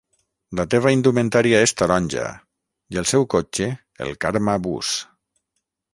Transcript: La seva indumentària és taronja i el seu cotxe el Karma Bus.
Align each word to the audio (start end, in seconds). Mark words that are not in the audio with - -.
La 0.59 0.63
seva 0.73 0.93
indumentària 0.95 1.59
és 1.65 1.75
taronja 1.81 2.25
i 2.95 3.01
el 3.03 3.07
seu 3.15 3.27
cotxe 3.35 3.71
el 4.07 4.15
Karma 4.27 4.57
Bus. 4.65 4.95